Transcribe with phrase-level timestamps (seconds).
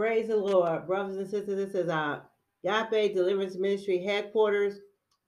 [0.00, 1.58] Praise the Lord, brothers and sisters.
[1.58, 2.22] This is our
[2.62, 4.78] Yahweh Deliverance Ministry headquarters.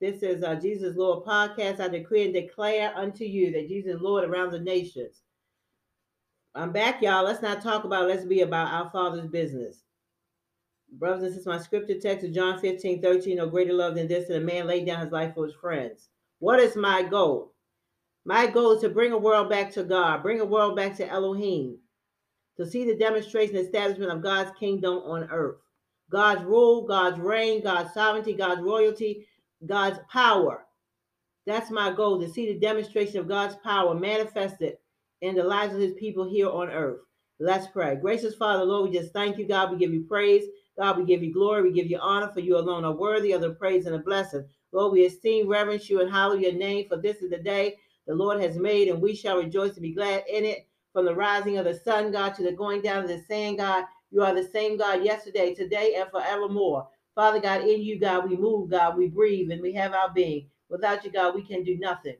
[0.01, 1.79] This is our Jesus Lord podcast.
[1.79, 5.25] I decree and declare unto you that Jesus Lord around the nations.
[6.55, 7.23] I'm back, y'all.
[7.23, 9.83] Let's not talk about, let's be about our Father's business.
[10.93, 13.37] Brothers and sisters, my scripture text is John 15, 13.
[13.37, 16.09] No greater love than this, that a man laid down his life for his friends.
[16.39, 17.53] What is my goal?
[18.25, 21.07] My goal is to bring a world back to God, bring a world back to
[21.07, 21.77] Elohim,
[22.57, 25.57] to see the demonstration establishment of God's kingdom on earth.
[26.11, 29.27] God's rule, God's reign, God's sovereignty, God's royalty,
[29.67, 30.67] God's power.
[31.47, 34.77] That's my goal to see the demonstration of God's power manifested
[35.23, 37.01] in the lives of his people here on earth.
[37.41, 37.97] Let's pray.
[37.97, 39.73] Gracious Father, Lord, we just thank you, God.
[39.73, 40.45] We give you praise.
[40.79, 41.63] God, we give you glory.
[41.63, 44.45] We give you honor, for you alone are worthy of the praise and the blessing.
[44.71, 48.15] Lord, we esteem, reverence you, and hallow your name, for this is the day the
[48.15, 50.67] Lord has made, and we shall rejoice and be glad in it.
[50.93, 53.85] From the rising of the sun, God, to the going down of the sand, God,
[54.11, 56.87] you are the same God yesterday, today, and forevermore.
[57.15, 60.49] Father God, in you, God, we move, God, we breathe, and we have our being.
[60.69, 62.17] Without you, God, we can do nothing.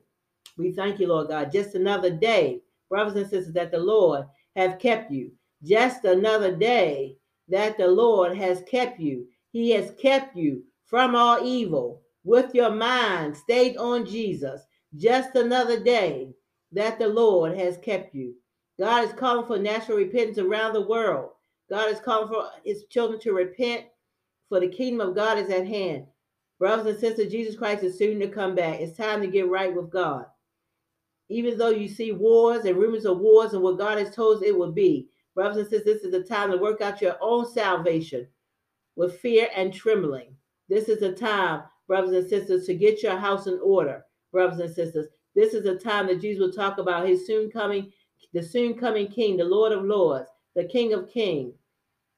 [0.57, 1.53] We thank you, Lord God.
[1.53, 5.33] Just another day, brothers and sisters, that the Lord have kept you.
[5.63, 7.17] Just another day
[7.49, 9.27] that the Lord has kept you.
[9.51, 14.63] He has kept you from all evil with your mind stayed on Jesus.
[14.97, 16.35] Just another day
[16.73, 18.35] that the Lord has kept you.
[18.83, 21.31] God is calling for national repentance around the world.
[21.71, 23.85] God is calling for his children to repent
[24.49, 26.07] for the kingdom of God is at hand.
[26.59, 28.81] Brothers and sisters, Jesus Christ is soon to come back.
[28.81, 30.25] It's time to get right with God.
[31.29, 34.43] Even though you see wars and rumors of wars and what God has told us
[34.43, 37.49] it will be, brothers and sisters, this is the time to work out your own
[37.49, 38.27] salvation
[38.97, 40.35] with fear and trembling.
[40.69, 44.75] This is the time, brothers and sisters, to get your house in order, brothers and
[44.75, 45.07] sisters.
[45.37, 47.93] This is the time that Jesus will talk about his soon coming,
[48.33, 51.55] the soon coming King, the Lord of Lords, the King of Kings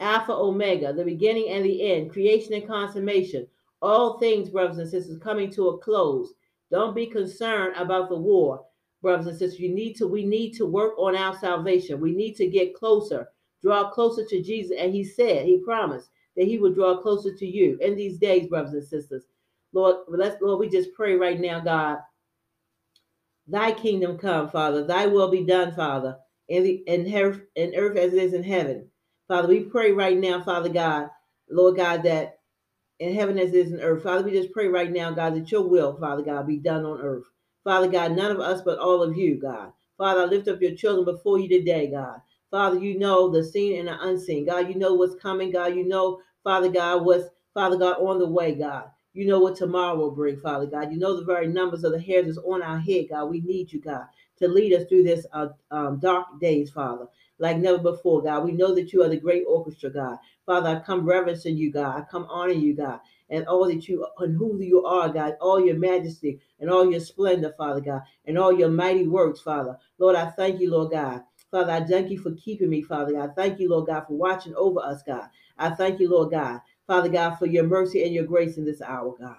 [0.00, 3.46] Alpha, Omega, the beginning and the end, creation and consummation.
[3.80, 6.34] All things, brothers and sisters, coming to a close.
[6.70, 8.64] Don't be concerned about the war,
[9.02, 9.60] brothers and sisters.
[9.60, 12.00] You need to, we need to work on our salvation.
[12.00, 13.28] We need to get closer,
[13.62, 14.76] draw closer to Jesus.
[14.78, 18.48] And he said, he promised that he would draw closer to you in these days,
[18.48, 19.24] brothers and sisters.
[19.72, 21.98] Lord, let's Lord, we just pray right now, God.
[23.46, 24.84] Thy kingdom come, Father.
[24.84, 26.18] Thy will be done, Father,
[26.48, 28.88] in the in, her, in earth as it is in heaven.
[29.28, 31.10] Father, we pray right now, Father God,
[31.50, 32.38] Lord God, that
[33.00, 34.02] in heaven as it is in earth.
[34.02, 37.00] Father, we just pray right now, God, that your will, Father God, be done on
[37.00, 37.24] earth.
[37.64, 39.72] Father God, none of us but all of you, God.
[39.98, 42.20] Father, I lift up your children before you today, God.
[42.50, 44.46] Father, you know the seen and the unseen.
[44.46, 45.74] God, you know what's coming, God.
[45.74, 48.84] You know, Father God, what's, Father God, on the way, God.
[49.14, 50.92] You know what tomorrow will bring, Father God.
[50.92, 53.30] You know the very numbers of the hairs that's on our head, God.
[53.30, 54.06] We need you, God,
[54.38, 57.08] to lead us through this uh, um, dark days, Father
[57.38, 58.44] like never before, God.
[58.44, 60.18] We know that you are the great orchestra, God.
[60.46, 61.96] Father, I come reverencing you, God.
[61.96, 65.64] I come honoring you, God, and all that you and who you are, God, all
[65.64, 69.78] your majesty and all your splendor, Father God, and all your mighty works, Father.
[69.98, 71.22] Lord, I thank you, Lord God.
[71.50, 73.32] Father, I thank you for keeping me, Father God.
[73.36, 75.28] Thank you, Lord God, for watching over us, God.
[75.56, 78.82] I thank you, Lord God, Father God, for your mercy and your grace in this
[78.82, 79.36] hour, God.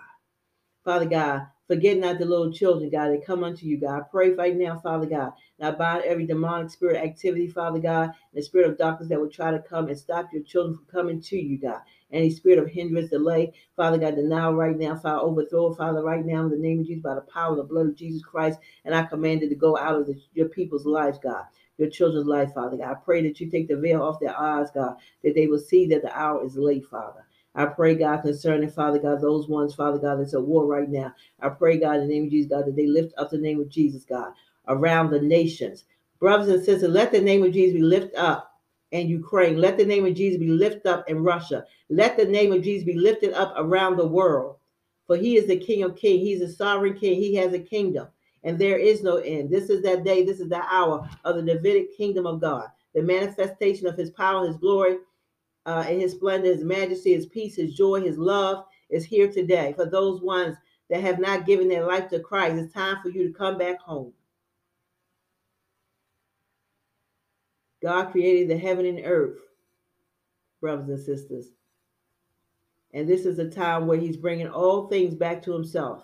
[0.83, 3.99] Father God, forget not the little children, God, that come unto you, God.
[3.99, 8.13] I pray right now, Father God, I bind every demonic spirit activity, Father God, and
[8.33, 11.21] the spirit of darkness that will try to come and stop your children from coming
[11.21, 11.81] to you, God.
[12.11, 16.43] Any spirit of hindrance, delay, Father God, denial right now, Father, overthrow, Father, right now
[16.45, 18.95] in the name of Jesus, by the power of the blood of Jesus Christ, and
[18.95, 21.45] I command it to go out of the, your people's lives, God
[21.77, 22.89] your children's life, Father God.
[22.89, 25.85] I pray that you take the veil off their eyes, God, that they will see
[25.87, 27.25] that the hour is late, Father.
[27.55, 31.13] I pray, God, concerning, Father God, those ones, Father God, that's at war right now.
[31.39, 33.61] I pray, God, in the name of Jesus, God, that they lift up the name
[33.61, 34.33] of Jesus, God,
[34.67, 35.85] around the nations.
[36.19, 38.59] Brothers and sisters, let the name of Jesus be lifted up
[38.91, 39.57] in Ukraine.
[39.57, 41.65] Let the name of Jesus be lifted up in Russia.
[41.89, 44.57] Let the name of Jesus be lifted up around the world.
[45.07, 46.23] For he is the King of kings.
[46.23, 47.21] He's a sovereign king.
[47.21, 48.07] He has a kingdom,
[48.43, 49.49] and there is no end.
[49.49, 50.25] This is that day.
[50.25, 54.47] This is the hour of the Davidic kingdom of God, the manifestation of his power,
[54.47, 54.97] his glory,
[55.65, 59.73] uh, and his splendor, his majesty, his peace, his joy, his love is here today.
[59.75, 60.55] For those ones
[60.89, 63.79] that have not given their life to Christ, it's time for you to come back
[63.79, 64.13] home.
[67.81, 69.37] God created the heaven and earth,
[70.61, 71.47] brothers and sisters.
[72.93, 76.03] And this is a time where he's bringing all things back to himself,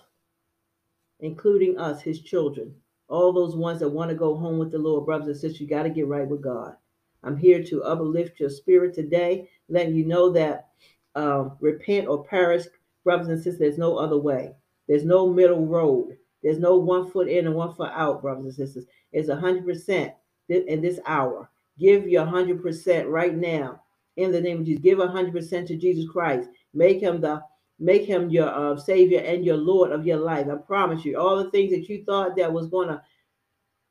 [1.19, 2.75] including us, his children.
[3.07, 5.67] All those ones that want to go home with the Lord, brothers and sisters, you
[5.67, 6.75] got to get right with God.
[7.23, 10.69] I'm here to uplift your spirit today, letting you know that
[11.15, 12.65] um, repent or perish,
[13.03, 13.59] brothers and sisters.
[13.59, 14.53] There's no other way.
[14.87, 16.17] There's no middle road.
[16.43, 18.85] There's no one foot in and one foot out, brothers and sisters.
[19.11, 20.13] It's a hundred percent
[20.49, 21.49] in this hour.
[21.79, 23.81] Give your hundred percent right now
[24.17, 24.81] in the name of Jesus.
[24.81, 26.49] Give 100% to Jesus Christ.
[26.73, 27.41] Make him the
[27.79, 30.47] make him your uh, savior and your lord of your life.
[30.47, 33.01] I promise you, all the things that you thought that was going to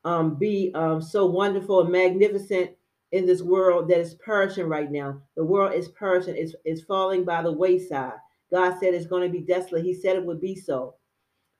[0.05, 2.71] um, be um, so wonderful and magnificent
[3.11, 5.21] in this world that is perishing right now.
[5.35, 8.13] The world is perishing, it's, it's falling by the wayside.
[8.51, 9.85] God said it's going to be desolate.
[9.85, 10.95] He said it would be so.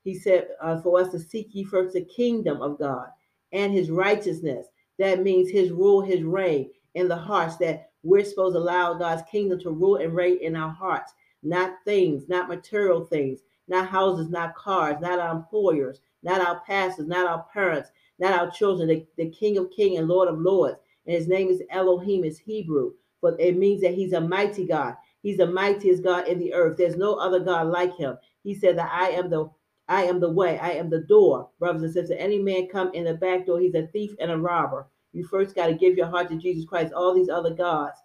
[0.03, 3.07] He said uh, for us to seek ye first the kingdom of God
[3.51, 4.67] and his righteousness.
[4.97, 9.23] That means his rule, his reign in the hearts, that we're supposed to allow God's
[9.29, 11.13] kingdom to rule and reign in our hearts,
[11.43, 17.07] not things, not material things, not houses, not cars, not our employers, not our pastors,
[17.07, 17.89] not our parents,
[18.19, 20.77] not our children, the, the King of Kings and Lord of Lords.
[21.11, 24.95] And his name is Elohim, is Hebrew, but it means that he's a mighty God.
[25.21, 26.77] He's the mightiest God in the earth.
[26.77, 28.17] There's no other God like him.
[28.43, 29.49] He said that I am the
[29.89, 32.15] I am the way, I am the door, brothers and sisters.
[32.17, 34.87] Any man come in the back door, he's a thief and a robber.
[35.11, 36.93] You first got to give your heart to Jesus Christ.
[36.93, 37.97] All these other gods,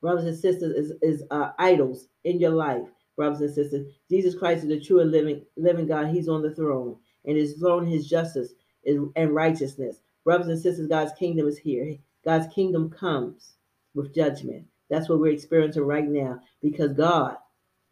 [0.00, 2.86] brothers and sisters, is, is uh, idols in your life,
[3.16, 3.92] brothers and sisters.
[4.08, 6.14] Jesus Christ is the true and living living God.
[6.14, 8.52] He's on the throne, and his throne, his justice
[8.84, 9.96] is, and righteousness.
[10.30, 11.96] Brothers and sisters, God's kingdom is here.
[12.24, 13.54] God's kingdom comes
[13.96, 14.64] with judgment.
[14.88, 17.36] That's what we're experiencing right now because God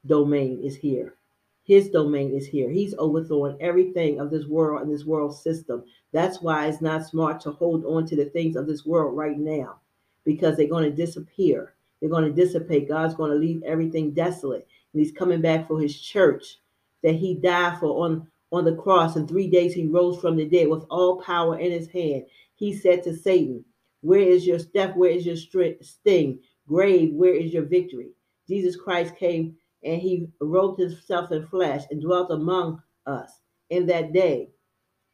[0.07, 1.17] domain is here.
[1.65, 2.71] His domain is here.
[2.71, 5.83] He's overthrowing everything of this world and this world system.
[6.13, 9.37] That's why it's not smart to hold on to the things of this world right
[9.37, 9.81] now
[10.25, 11.75] because they're going to disappear.
[11.99, 12.89] They're going to dissipate.
[12.89, 14.69] God's going to leave everything desolate.
[14.93, 16.61] And he's coming back for his church
[17.03, 19.17] that he died for on, on the cross.
[19.17, 22.25] In three days, he rose from the dead with all power in his hand.
[22.55, 23.65] He said to Satan,
[24.01, 24.97] Where is your step?
[24.97, 25.37] Where is your
[25.81, 26.41] sting?
[26.67, 28.11] Grave, where is your victory?
[28.47, 33.41] Jesus Christ came and he robed himself in flesh and dwelt among us
[33.71, 34.51] in that day.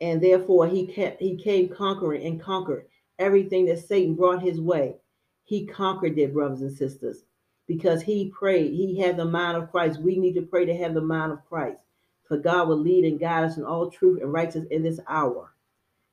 [0.01, 2.87] And therefore he kept, he came conquering and conquered
[3.19, 4.97] everything that Satan brought his way.
[5.45, 7.25] He conquered it, brothers and sisters,
[7.67, 8.73] because he prayed.
[8.73, 10.01] He had the mind of Christ.
[10.01, 11.79] We need to pray to have the mind of Christ.
[12.25, 15.55] For God will lead and guide us in all truth and righteousness in this hour.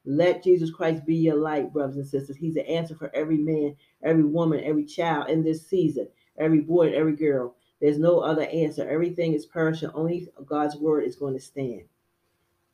[0.03, 2.35] Let Jesus Christ be your light, brothers and sisters.
[2.35, 6.87] He's the answer for every man, every woman, every child in this season, every boy
[6.87, 7.55] and every girl.
[7.79, 8.87] There's no other answer.
[8.87, 9.89] Everything is perishing.
[9.93, 11.83] Only God's word is going to stand.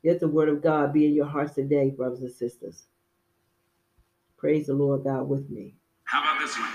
[0.04, 2.86] Let the word of God be in your hearts today, brothers and sisters.
[4.36, 5.74] Praise the Lord God with me.
[6.04, 6.70] How about this one?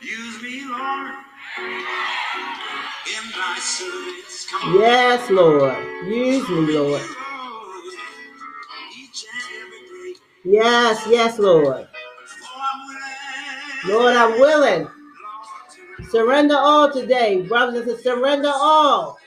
[0.00, 1.12] Use me, Lord,
[3.06, 4.46] in thy service.
[4.50, 4.80] Come on.
[4.80, 5.76] Yes, Lord.
[6.06, 7.02] Use me, Lord.
[10.44, 11.88] Yes, yes, Lord.
[13.86, 14.88] Lord, I'm willing.
[16.10, 18.04] Surrender all today, brothers and sisters.
[18.04, 19.18] Surrender all.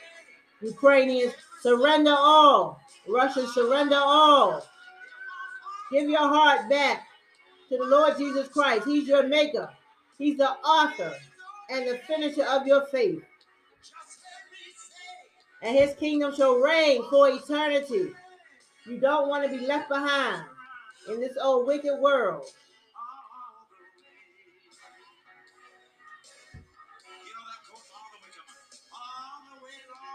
[0.62, 2.80] Ukrainians, surrender all.
[3.08, 4.64] Russians, surrender all.
[5.92, 7.04] Give your heart back
[7.70, 8.88] to the Lord Jesus Christ.
[8.88, 9.70] He's your maker.
[10.18, 11.14] He's the author
[11.70, 13.24] and the finisher of your faith.
[15.62, 18.12] And his kingdom shall reign for eternity.
[18.86, 20.44] You don't want to be left behind
[21.10, 22.46] in this old wicked world.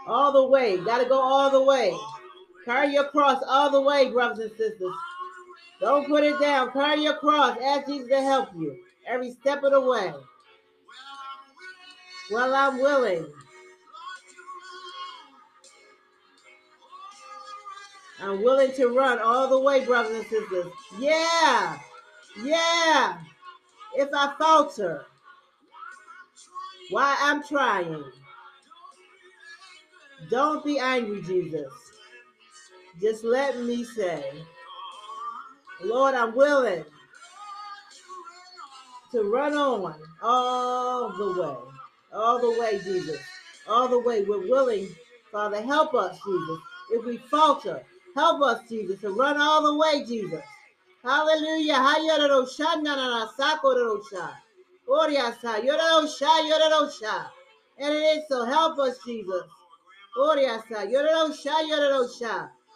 [0.07, 0.77] all the way.
[0.77, 1.95] Got to go all the way.
[2.65, 4.93] Carry your cross all the way, brothers and sisters.
[5.79, 6.71] Don't put it down.
[6.71, 7.57] Carry your cross.
[7.61, 10.13] Ask Jesus to help you every step of the way.
[12.31, 13.27] Well, I'm willing.
[18.23, 20.71] I'm willing to run all the way, brothers and sisters.
[20.97, 21.77] Yeah.
[22.41, 23.17] Yeah.
[23.95, 25.05] If I falter,
[26.89, 28.03] why I'm trying.
[30.29, 31.71] Don't be angry, Jesus.
[33.01, 34.23] Just let me say,
[35.83, 36.85] Lord, I'm willing
[39.11, 41.55] to run on all the way.
[42.13, 43.19] All the way, Jesus.
[43.67, 44.23] All the way.
[44.23, 44.87] We're willing,
[45.29, 45.61] Father.
[45.61, 46.59] Help us, Jesus.
[46.91, 47.83] If we falter,
[48.15, 50.43] help us, Jesus, to run all the way, Jesus.
[51.03, 51.75] Hallelujah.
[57.77, 58.45] And it is so.
[58.45, 59.43] Help us, Jesus.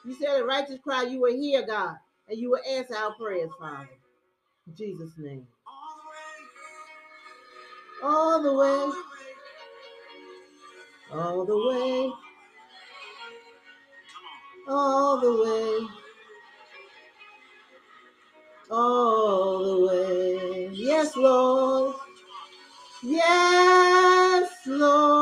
[0.05, 3.51] You said a righteous cry, you will hear God, and you will answer our prayers,
[3.59, 3.89] Father.
[4.67, 5.47] In Jesus' name.
[8.03, 8.93] All the way.
[11.13, 11.45] All the way.
[11.45, 12.26] All the way.
[14.67, 15.87] All the way.
[18.71, 20.69] All the way.
[20.73, 21.95] Yes, Lord.
[23.03, 25.16] Yes, Lord.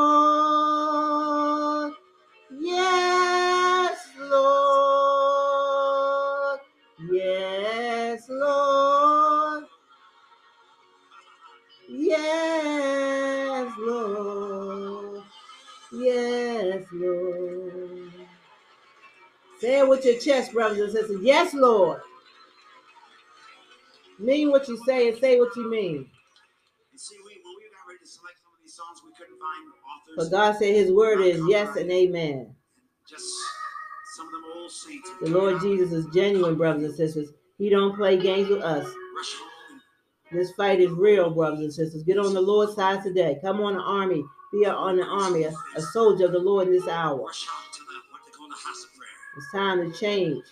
[20.24, 21.20] Your chest, brothers and sisters.
[21.22, 22.00] Yes, Lord.
[24.18, 26.08] Mean what you say and say what you mean.
[26.90, 29.38] And see, we when we got ready to select some of these songs, we couldn't
[29.38, 30.30] find authors.
[30.30, 32.54] But God said his word is yes and amen.
[33.08, 33.26] Just
[34.16, 35.10] some of them old saints.
[35.20, 37.28] The Lord Jesus is genuine, brothers and sisters.
[37.58, 38.88] He don't play games with us.
[40.32, 42.02] This fight is real, brothers and sisters.
[42.02, 43.38] Get on the Lord's side today.
[43.42, 44.24] Come on the army.
[44.52, 47.30] Be on the army, a, a soldier of the Lord in this hour.
[49.36, 50.42] It's time to change.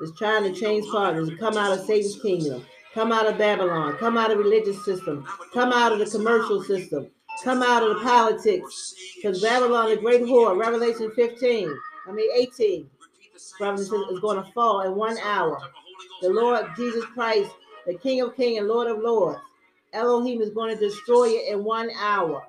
[0.00, 1.30] It's trying to change partners.
[1.38, 2.64] Come out of Satan's kingdom.
[2.94, 3.96] Come out of Babylon.
[3.96, 5.26] Come out of religious system.
[5.52, 7.08] Come out of the commercial system.
[7.42, 8.94] Come out of the politics.
[9.16, 11.76] Because Babylon, the great whore, Revelation 15,
[12.08, 12.88] I mean 18,
[13.58, 15.60] brothers and sisters, is going to fall in one hour.
[16.22, 17.50] The Lord Jesus Christ,
[17.86, 19.38] the King of Kings and Lord of Lords,
[19.92, 22.42] Elohim is going to destroy it in one hour.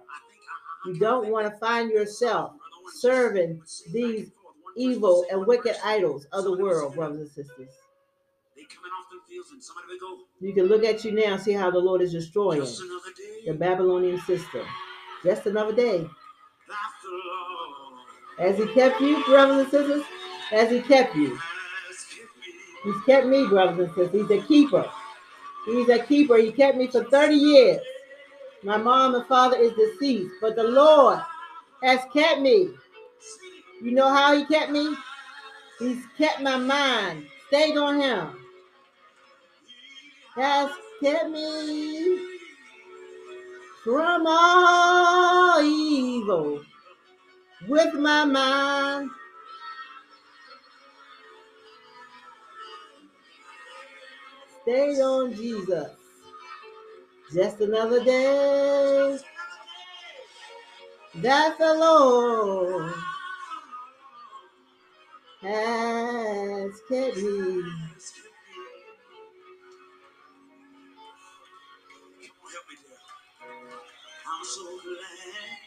[0.85, 2.51] You don't want to find yourself
[2.99, 4.31] serving these
[4.77, 7.69] evil and wicked idols of the world, brothers and sisters.
[8.55, 10.23] They coming off them fields and somebody will go.
[10.41, 13.11] You can look at you now and see how the Lord is destroying Just another
[13.15, 13.41] day.
[13.45, 14.65] the Babylonian system.
[15.23, 16.07] Just another day.
[18.39, 20.03] As He kept you, brothers and sisters,
[20.51, 21.35] as He kept you.
[21.35, 22.93] has kept me.
[22.93, 24.11] He's kept me, brothers and sisters.
[24.29, 24.89] He's a keeper.
[25.65, 26.37] He's a keeper.
[26.37, 27.81] He kept me for 30 years.
[28.63, 31.19] My mom and father is deceased, but the Lord
[31.83, 32.69] has kept me.
[33.81, 34.95] You know how He kept me?
[35.79, 38.29] He's kept my mind stayed on Him.
[40.35, 40.69] Has
[41.01, 42.19] kept me
[43.83, 46.61] from all evil
[47.67, 49.09] with my mind.
[54.63, 55.91] Stayed on Jesus.
[57.33, 59.17] Just another day
[61.15, 62.93] that the Lord
[74.43, 75.57] so glad.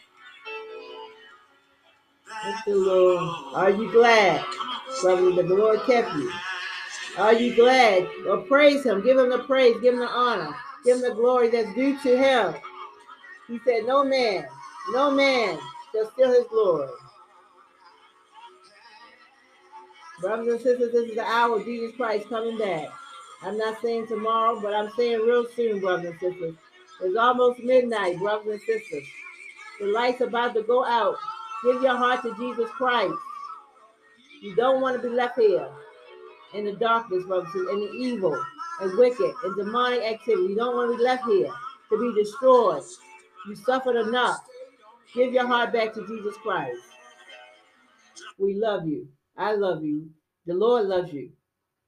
[2.43, 3.55] Thank the Lord.
[3.55, 4.45] Are you glad,
[5.01, 6.31] brother, that the Lord kept you?
[7.17, 8.07] Are you glad?
[8.27, 9.03] Or praise him.
[9.03, 9.77] Give him the praise.
[9.81, 10.55] Give him the honor.
[10.85, 12.55] Give him the glory that's due to him.
[13.47, 14.45] He said, No man,
[14.93, 15.59] no man
[15.91, 16.89] shall steal his glory.
[20.21, 22.89] Brothers and sisters, this is the hour of Jesus Christ coming back.
[23.41, 26.55] I'm not saying tomorrow, but I'm saying real soon, brothers and sisters.
[27.01, 29.07] It's almost midnight, brothers and sisters.
[29.79, 31.15] The light's about to go out.
[31.63, 33.15] Give your heart to Jesus Christ.
[34.41, 35.67] You don't want to be left here
[36.53, 38.45] in the darkness, brothers, and sisters, in the evil
[38.81, 40.49] and wicked and demonic activity.
[40.49, 41.51] You don't want to be left here
[41.89, 42.83] to be destroyed.
[43.47, 44.39] You suffered enough.
[45.15, 46.79] Give your heart back to Jesus Christ.
[48.37, 49.07] We love you.
[49.37, 50.09] I love you.
[50.45, 51.31] The Lord loves you.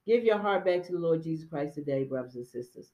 [0.05, 2.91] Give your heart back to the Lord Jesus Christ today, brothers and sisters.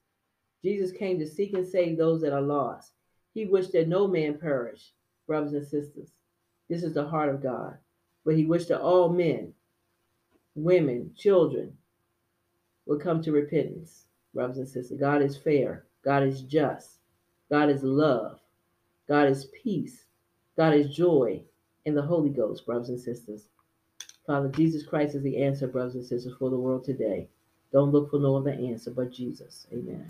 [0.62, 2.92] Jesus came to seek and save those that are lost.
[3.34, 4.92] He wished that no man perish,
[5.26, 6.12] brothers and sisters.
[6.68, 7.78] This is the heart of God.
[8.24, 9.54] But he wished that all men,
[10.54, 11.76] women, children
[12.86, 14.04] would come to repentance,
[14.34, 14.98] brothers and sisters.
[14.98, 15.86] God is fair.
[16.04, 16.98] God is just.
[17.50, 18.40] God is love.
[19.08, 20.04] God is peace.
[20.56, 21.42] God is joy
[21.84, 23.46] in the Holy Ghost, brothers and sisters.
[24.30, 27.28] Father, Jesus Christ is the answer, brothers and sisters, for the world today.
[27.72, 29.66] Don't look for no other answer but Jesus.
[29.72, 30.06] Amen.